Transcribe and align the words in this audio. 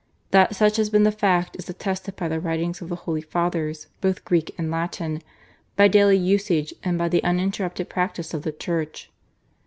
That 0.31 0.55
such 0.55 0.77
has 0.77 0.89
been 0.89 1.03
the 1.03 1.11
fact 1.11 1.57
is 1.59 1.69
attested 1.69 2.15
by 2.15 2.27
the 2.27 2.39
writings 2.39 2.81
of 2.81 2.89
the 2.89 2.95
Holy 3.05 3.21
Fathers, 3.21 3.85
both 4.01 4.25
Greek 4.25 4.51
and 4.57 4.71
Latin, 4.71 5.21
by 5.75 5.87
daily 5.89 6.17
usage 6.17 6.73
and 6.83 6.97
by 6.97 7.07
the 7.07 7.23
uninterrupted 7.23 7.87
practice 7.87 8.33
of 8.33 8.41
the 8.41 8.51
Church. 8.51 9.11